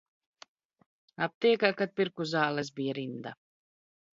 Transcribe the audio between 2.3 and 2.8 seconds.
zāles,